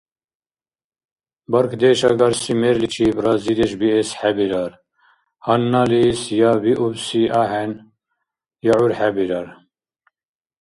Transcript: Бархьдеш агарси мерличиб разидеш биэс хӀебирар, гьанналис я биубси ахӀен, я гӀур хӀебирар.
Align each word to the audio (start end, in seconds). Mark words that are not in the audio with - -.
Бархьдеш 1.51 1.99
агарси 2.11 2.51
мерличиб 2.61 3.15
разидеш 3.25 3.71
биэс 3.79 4.09
хӀебирар, 4.19 4.71
гьанналис 5.43 6.21
я 6.51 6.53
биубси 6.63 7.21
ахӀен, 7.41 7.71
я 8.73 8.75
гӀур 8.77 8.91
хӀебирар. 8.99 9.47